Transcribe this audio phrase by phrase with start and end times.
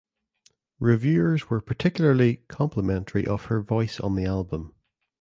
[0.79, 4.73] Reviewers were particularly complimentary of her voice on the album.